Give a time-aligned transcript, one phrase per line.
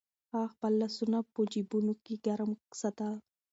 [0.31, 2.51] هغه خپل لاسونه په جېبونو کې ګرم
[2.81, 3.13] ساتل.